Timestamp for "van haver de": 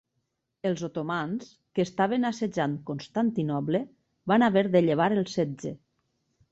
4.35-4.87